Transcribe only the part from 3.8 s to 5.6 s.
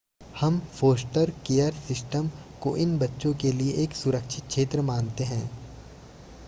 एक सुरक्षित क्षेत्र मानते हैं